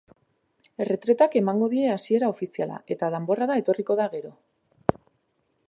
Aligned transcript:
Erretretak 0.85 1.35
emango 1.41 1.67
die 1.73 1.83
hasiera 1.95 2.29
ofiziala, 2.35 2.79
eta 2.95 3.11
danborrada 3.17 3.59
etorriko 3.65 3.99
da 4.01 4.09
gero. 4.15 4.33